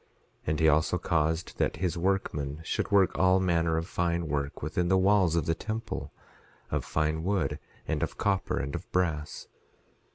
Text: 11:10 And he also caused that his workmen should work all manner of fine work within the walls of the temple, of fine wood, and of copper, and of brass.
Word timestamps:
11:10 0.01 0.07
And 0.47 0.59
he 0.59 0.67
also 0.67 0.97
caused 0.97 1.57
that 1.59 1.75
his 1.75 1.95
workmen 1.95 2.61
should 2.63 2.89
work 2.89 3.15
all 3.19 3.39
manner 3.39 3.77
of 3.77 3.87
fine 3.87 4.27
work 4.27 4.63
within 4.63 4.87
the 4.87 4.97
walls 4.97 5.35
of 5.35 5.45
the 5.45 5.53
temple, 5.53 6.11
of 6.71 6.83
fine 6.83 7.23
wood, 7.23 7.59
and 7.87 8.01
of 8.01 8.17
copper, 8.17 8.57
and 8.57 8.73
of 8.73 8.91
brass. 8.91 9.47